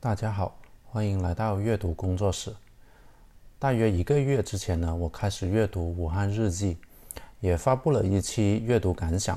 [0.00, 2.54] 大家好，欢迎来到阅读工作室。
[3.58, 6.74] 大约一个月之前呢，我开始阅读《武汉日记》，
[7.40, 9.36] 也发布了一期阅读感想。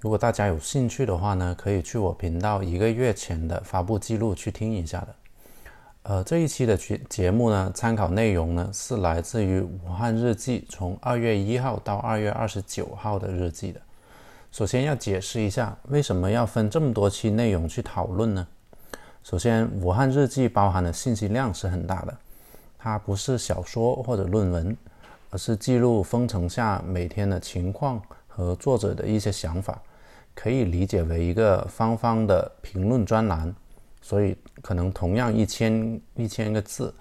[0.00, 5.14] 如果大家有兴趣的话呢，可以去我频道一个月前的发布记录去听一下的。
[6.02, 13.80] 呃，这一期的节节目呢，参考内容呢是来自于《武汉日记》从二月一号到二月二十九号的日记的。
[14.50, 18.44] 首先要解释一下，为什么要分这么多期内容去讨论呢？
[19.24, 22.14] 首先，《武汉日记》包含的信息量是很大的，
[22.78, 24.76] 它不是小说或者论文，
[25.30, 27.98] 而是记录封城下每天的情况
[28.28, 29.80] 和作者的一些想法，
[30.34, 33.52] 可以理解为一个方方的评论专栏。
[34.02, 36.88] 所以，可能同样一千一千个字，《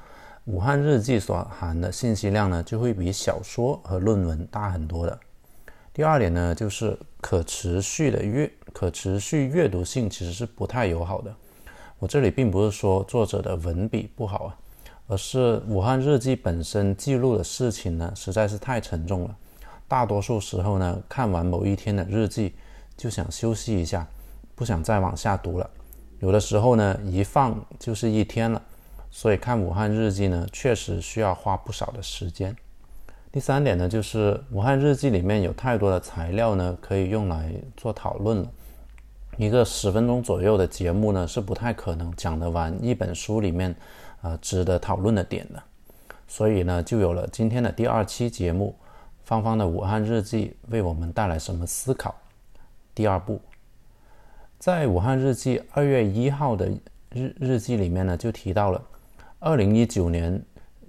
[0.45, 5.20] 武汉日记》所含的信息量呢，就会比小说和论文大很多的。
[5.92, 11.36] 第二点呢，就是可持续的阅可持续阅读性其实是不太友好的。
[12.04, 14.58] 我这里并不是说作者的文笔不好啊，
[15.08, 19.34] 而是武汉日记本身记录的事情呢实在是太沉重了。
[19.88, 22.56] 大多数时候呢，看完某一天的日记
[22.98, 24.06] 就想休息一下，
[24.54, 25.70] 不想再往下读了。
[26.20, 28.62] 有的时候呢，一放就是一天了。
[29.10, 32.54] 所以看武汉日记呢，确实需要花不少的时间。
[33.32, 38.52] 第三点呢，就是武汉日记里面有太多的材料呢，可以用来做讨论了。
[39.38, 43.76] 一个十分钟左右的节目呢，是不太可能讲得完一本书里面，
[44.22, 45.62] 呃，值得讨论的点的。
[46.28, 48.76] 所以呢，就有了今天的第二期节目，
[49.23, 52.14] 芳芳的武汉日记为我们带来什么思考？
[52.94, 53.42] 第二步，
[54.59, 56.72] 在武汉日记二月一号的
[57.09, 58.81] 日日记里面呢，就提到了
[59.39, 60.39] 二零一九年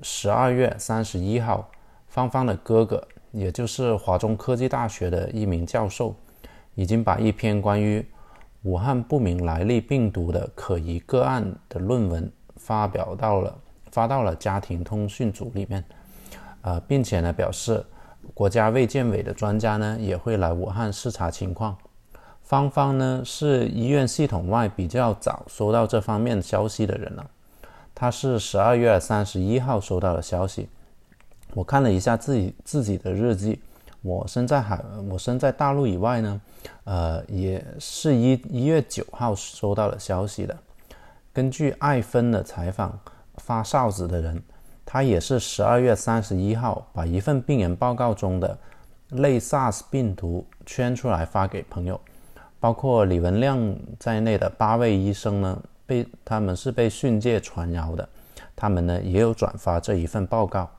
[0.02, 1.70] 十二月三十一号，
[2.08, 6.14] 芳芳的哥哥，也就是华中科技大学的一名教授，
[6.74, 8.06] 已经把一篇关于
[8.64, 13.58] 武汉不明来历病毒的可疑个案的论文发表到了
[13.90, 15.84] 发到了家庭通讯组里面，
[16.62, 17.84] 呃，并且呢表示
[18.32, 21.76] 国家卫健委的专家呢也会来武汉视察情况。
[22.42, 27.30] 芳芳呢是医院系统外比较早收到这方面消息的人了，
[27.94, 30.68] 他是十二月三十一号收到的消息。
[31.52, 33.60] 我看了一下自己自己的日记。
[34.04, 34.78] 我身在海，
[35.10, 36.40] 我身在大陆以外呢，
[36.84, 40.54] 呃，也是一一月九号收到了消息的。
[41.32, 43.00] 根据艾芬的采访，
[43.36, 44.42] 发哨子的人，
[44.84, 48.56] 他也是十二月三十一号把一份病人报告中的
[49.08, 51.98] 类 SARS 病毒圈出来发给朋友，
[52.60, 58.06] 包括李文亮在内的八位医生呢，被他们是被训诫传谣的，
[58.54, 60.70] 他们呢也有转发这一份报告。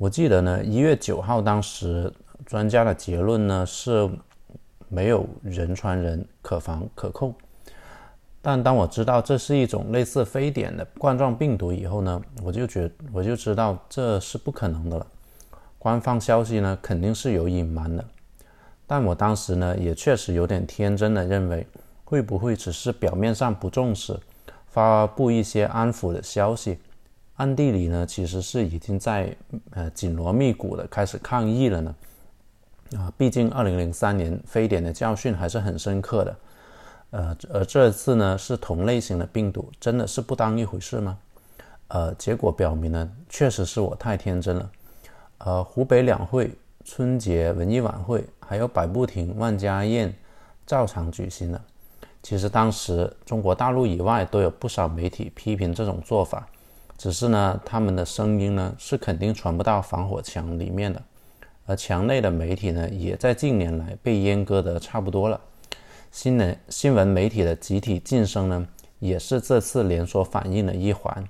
[0.00, 2.10] 我记得呢，一月九号，当时
[2.46, 4.08] 专家的结论呢是
[4.88, 7.34] 没有人传人，可防可控。
[8.40, 15.06] 但当我知道这是一种类似非典的冠状病毒以后呢，我就觉我就知道这是不可能的了。
[15.78, 18.02] 官方消息呢肯定是有隐瞒的。
[18.86, 21.66] 但我当时呢也确实有点天真的认为，
[22.06, 24.18] 会不会只是表面上不重视，
[24.66, 26.78] 发布一些安抚的消息？
[27.40, 29.34] 暗地里呢，其实是已经在
[29.70, 31.94] 呃紧锣密鼓的开始抗议了呢。
[32.98, 36.36] 啊，毕竟二零零三年非典的教训还是很深刻的。
[37.12, 41.16] 呃，而这次呢是同类型的病毒，真的是不当一回事吗？
[41.88, 44.70] 呃，结果表明呢，确实是我太天真了。
[45.38, 46.52] 呃，湖北两会、
[46.84, 50.14] 春节文艺晚会，还有百步亭万家宴，
[50.66, 51.62] 照常举行了。
[52.22, 56.46] 其实当时中国大陆以外都有不少媒体批评这种做法。
[57.00, 61.02] 只是呢，他们的声音呢是肯定传不到防火墙里面的，
[61.64, 65.40] 而墙内的媒体呢，也在近年来被阉割得差不多了。
[66.10, 68.68] 新闻新闻媒体的集体晋升呢，
[68.98, 71.26] 也是这次连锁反应的一环。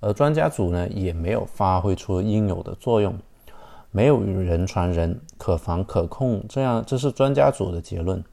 [0.00, 3.14] 而专家组呢，也没有发挥出应有的作用，
[3.90, 6.42] 没有人传人，可防可控。
[6.48, 8.24] 这样，这是专家组的结论。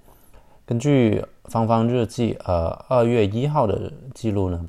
[0.65, 4.65] 根据芳芳日记，呃，二月一号的记录呢。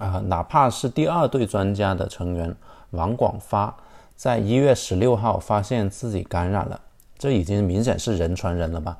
[0.00, 2.56] 啊，哪怕是第二队专家的成员
[2.92, 3.76] 王广发，
[4.16, 6.80] 在一月十六号发现自己感染了，
[7.18, 8.96] 这已经明显是人传人了吧？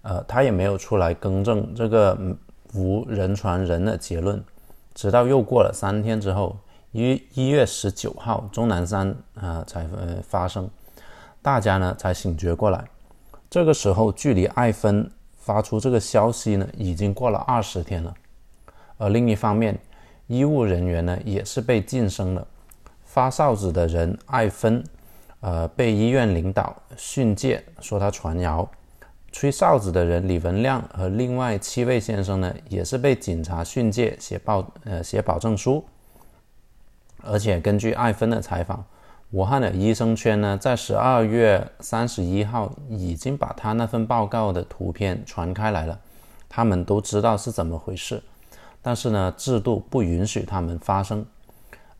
[0.00, 2.18] 呃，他也没有出来更正这个
[2.72, 4.42] 无人传人的结论，
[4.94, 6.56] 直到又过了三天之后，
[6.92, 10.70] 一一月十九号，钟南山啊才呃发生，
[11.42, 12.82] 大家呢才醒觉过来。
[13.50, 18.14] 这个时候，距离艾芬发出这个消息呢，已经过了二十天了。
[18.96, 19.78] 而另一方面，
[20.30, 22.46] 医务人员呢也是被晋升了，
[23.04, 24.80] 发哨子的人艾芬，
[25.40, 28.70] 呃，被医院领导训诫说他传谣，
[29.32, 35.84] 吹哨子的人李文亮和另外七位先生呢，也是被警察训诫写报呃写保证书。
[37.24, 38.84] 而且根据艾芬的采访，
[39.32, 45.98] 武汉的医生圈呢，在十二月三十一号已经把他那份报告的图片传开来了，
[46.48, 48.22] 他们都知道是怎么回事，
[48.82, 51.24] 但是呢，制度不允许他们发声。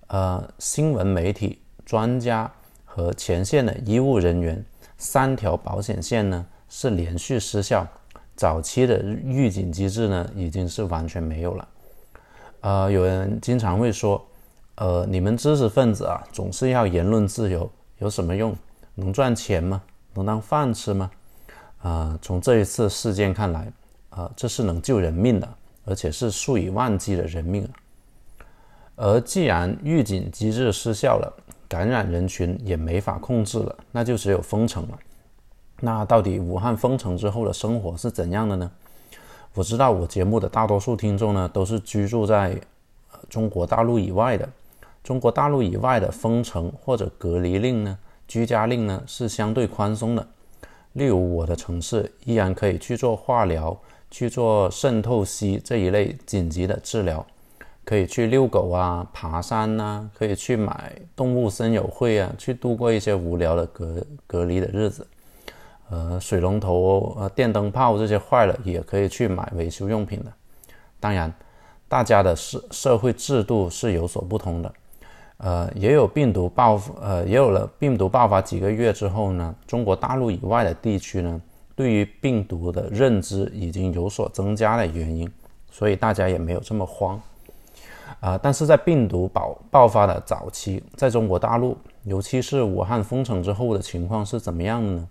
[0.09, 2.51] 呃，新闻媒体、专家
[2.85, 4.65] 和前线的医务人员
[4.99, 7.87] 三条保险线呢是连续失效，
[8.35, 11.69] 早期的预警机制呢已经是完全没有了。
[12.61, 14.25] 呃，有人经常会说。
[14.77, 18.57] 呃，你们知识分子啊，总是要言论自由，有什么用？
[18.95, 19.83] 能赚钱吗？
[20.15, 21.11] 能当饭吃吗？
[21.83, 23.71] 啊，从这一次事件看来，
[24.09, 25.47] 啊，这是能救人命的，
[25.85, 27.69] 而且是数以万计的人命。
[28.97, 31.33] 而既然预警机制失效了，
[31.67, 34.99] 感染人群也没法控制了，那就只有封城了。
[35.81, 38.71] 那到底武汉封城之后的生活是怎样的呢？
[39.55, 42.61] 我知道我节目的大多数听众呢，都是居住在
[43.29, 44.49] 中国大陆以外的。
[45.03, 47.99] 中国大陆以外的封城或者隔离令呢，
[48.29, 50.27] 居家令呢是相对宽松的。
[50.93, 53.75] 例如我的城市依然可以去做化疗、
[54.11, 57.25] 去做渗透析这一类紧急的治疗，
[57.85, 65.07] 可以去遛狗啊、爬山呐，可以去买动物森友会啊，去度过一些无聊的隔隔离的日子。
[65.89, 70.33] 呃，水龙头、呃电灯泡这些坏了，也可以去买维修用品的。
[71.01, 71.33] 当然，
[71.89, 74.73] 大家的社社会制度是有所不同的。
[75.39, 81.41] 呃，也有病毒爆，呃，也有了病毒爆发几个月之后呢，中国大陆以外的地区呢，
[81.81, 85.27] 对于病毒的认知已经有所增加的原因，
[85.71, 87.19] 所以大家也没有这么慌。
[88.21, 91.75] 啊，但是在病毒爆爆发的早期，在中国大陆，
[92.05, 95.09] 尤其是武汉封城之后的情况是怎么样的呢？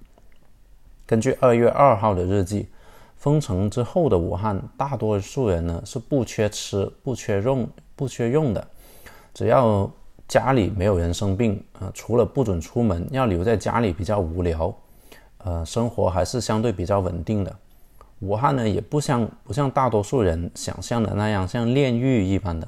[1.07, 2.67] 根据二月二号的日记，
[3.17, 8.67] 封城之后的武汉，大多数人呢是不缺吃、不缺用、不缺用的，
[9.33, 9.91] 只要。
[10.27, 14.71] 家里没有人生病，呃，除了不准出门，要留在家里比较无聊，
[15.43, 17.55] 呃，生活还是相对比较稳定的。
[18.19, 22.67] 武汉呢，也不像不像大多数人想象的那样像炼狱一般的，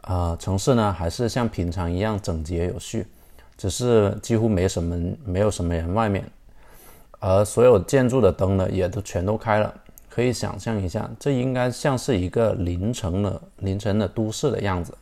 [0.00, 3.06] 啊，城市呢还是像平常一样整洁有序，
[3.56, 6.24] 只是几乎没什么没有什么人外面，
[7.20, 9.72] 而所有建筑的灯呢也都全都开了，
[10.10, 14.92] 可以想象一下，这应该像是一个凌晨的凌晨的都市的样子。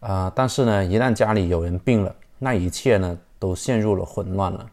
[0.00, 4.66] 啊，但是呢，一旦家里有人病了，那一切呢都陷入了混乱了。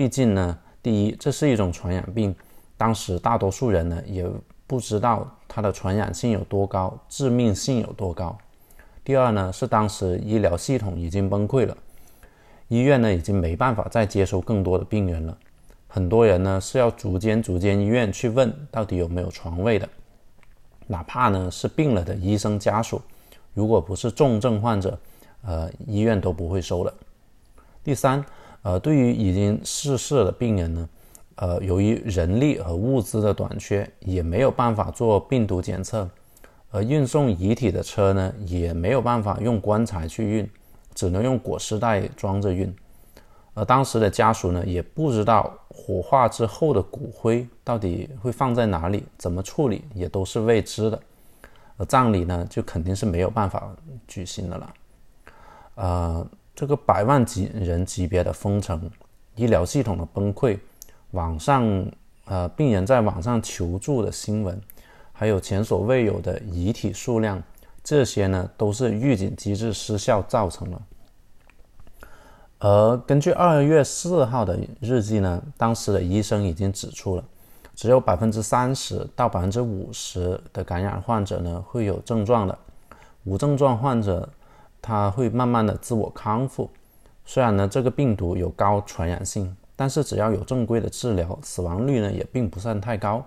[0.00, 2.34] 毕竟呢，第一，这是一种传染病，
[2.78, 4.26] 当时大多数人呢也
[4.66, 8.34] 不知道它的传染性有多高，致命性有多高。
[9.04, 11.76] 第二呢，是当时医疗系统已经崩溃了，
[12.68, 15.36] 医院呢已经没办法再接收更多的病人了。
[15.86, 19.86] 很多人呢是要逐间逐间医院去问到底有没有床位的，
[20.86, 23.02] 哪怕呢是病了的医生家属。
[23.52, 24.98] 如果不是重症患者，
[25.42, 26.94] 呃，医院都不会收的。
[27.84, 28.24] 第三，
[28.62, 30.88] 呃，对于已经逝世的病人呢，
[31.36, 36.08] 呃，由于人力和物资的短缺，也没有办法做病毒检测，
[36.70, 40.50] 而运送遗体的车呢，也没有办法用棺材去运，
[40.94, 42.74] 只能用裹尸袋装着运。
[43.54, 51.00] 而当时的家属呢，也不知道火化之后的骨灰到底会放在哪里，怎么处理，也都是未知的。
[51.76, 53.74] 而葬礼呢，就肯定是没有办法
[54.06, 54.74] 举行的了。
[55.74, 56.26] 呃，
[56.60, 58.78] 这个百万级人级别的封城，
[59.34, 60.58] 医疗系统的崩溃，
[61.12, 61.90] 网上
[62.26, 64.60] 呃病人在网上求助的新闻，
[65.10, 67.42] 还有前所未有的遗体数量，
[67.82, 70.78] 这些呢都是预警机制失效造成的。
[72.58, 77.24] 而根据二月四号的日记呢，当时的医生已经指出了。
[77.74, 82.58] 只有百分之三十到百分之五十的感染患者呢会有症状的，
[83.24, 84.28] 无症状患者
[84.82, 86.70] 他会慢慢的自我康复。
[87.24, 93.24] 虽然呢这个病毒有高传染性，但是只要有正规的治疗，死亡率呢也并不算太高。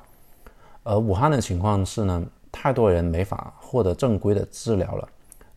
[0.84, 5.08] 而武汉的情况是呢，太多人没法获得正规的治疗了，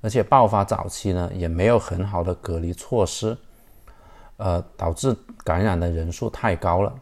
[0.00, 3.36] 而且爆发早期呢也没有很好的隔离措施，
[4.36, 6.94] 呃导致感染的人数太高了。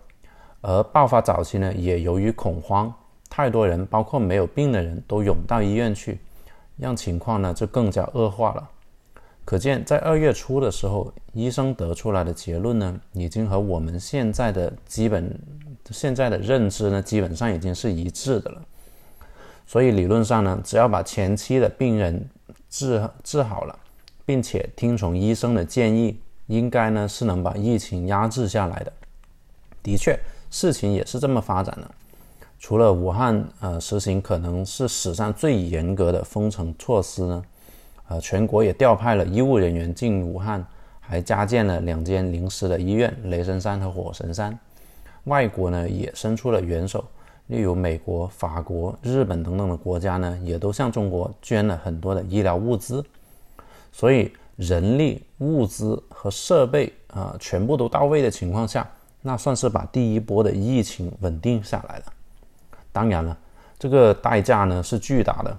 [0.63, 2.91] 而爆发早期呢，也由于恐慌，
[3.29, 6.19] 太多人，包括没有病的人都涌到医院去，
[6.79, 8.71] 让情况呢就更加恶化了。
[9.45, 15.39] 可见，在二月初的时候，医生得出来的结论呢，已经和我们现在的基本
[15.91, 18.63] 现在的认知呢，基本上已经是一致的了。
[19.67, 22.29] 所以理论上呢，只要把前期的病人
[22.71, 23.79] 治治好了，
[24.25, 28.93] 并且听从医生的建议，应该呢是能把疫情压制下来的。
[29.83, 30.19] 的确。
[30.51, 31.91] 事情也是这么发展的。
[32.61, 37.45] 除了武汉呃实行可能是史上最严格的封城措施呢，
[38.09, 40.65] 呃，全国也调派了医务人员进武汉，
[41.01, 44.59] 还加建了两间临时的医院——雷神山和火神山。
[45.25, 47.03] 外国呢也伸出了援手，
[47.47, 53.03] 例如美国、法国、日本等等的国家呢，也都向中国捐了很多的医疗物资。
[53.91, 58.87] 所以人力、物资和设备啊全部都到位的情况下，
[59.23, 62.05] 那算是把第一波的疫情稳定下来了。
[62.93, 63.35] 当然了，
[63.79, 65.57] 这个代价呢是巨大的。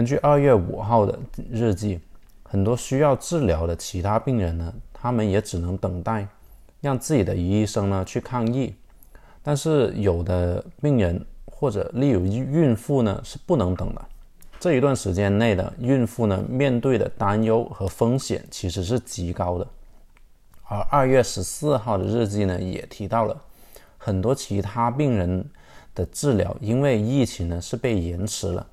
[0.00, 1.18] 根据二月五号的
[1.50, 2.00] 日记，
[2.42, 6.26] 很多需要治疗的其他病人呢，他们也只能等待，
[6.80, 8.74] 让自己的医生呢去抗疫。
[9.42, 14.02] 但是有的病人或者例如孕妇呢是不能等的。
[14.58, 19.66] 这一段时间内的孕妇呢面对的担忧和风险其实是极高的。
[20.62, 23.38] 而二月十四号的日记呢也提到了
[23.98, 25.44] 很多其他病人。
[25.92, 28.64] 的治疗因为疫情呢是被延迟了，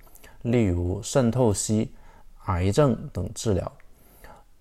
[0.52, 1.92] 例如肾透析、
[2.46, 3.72] 癌症等治疗，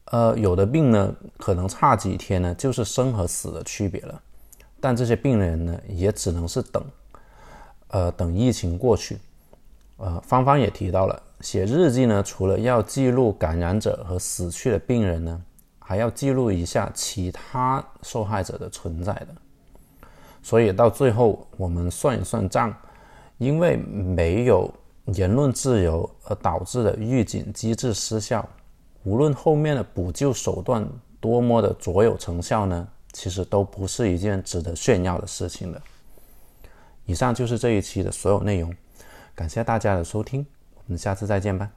[0.07, 4.23] 呃，有的病呢可能差几天呢就是生和死的区别了，
[4.81, 6.85] 但这些病人呢也只能是等，
[7.89, 9.19] 呃，等疫情过去。
[9.99, 15.43] 呃，芳芳也提到了，写日记呢除了要记录感染者和死去的病人呢，
[15.79, 19.29] 还要记录一下其他受害者的存在的。
[20.43, 22.73] 所以到最后，我们算一算账，
[23.39, 24.71] 因为没有
[25.15, 28.49] 言论自由而导致的预警机制失效，
[29.05, 30.87] 无论后面的补救手段
[31.21, 35.81] 多么的卓有成效呢，其实都不是一件值得炫耀的事情的。
[37.05, 38.75] 以上就是这一期的所有内容，
[39.35, 40.45] 感谢大家的收听，
[40.75, 41.71] 我们下次再见吧。